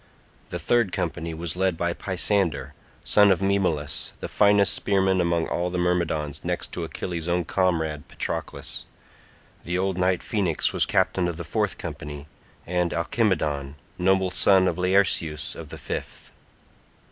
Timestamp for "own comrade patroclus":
7.27-8.85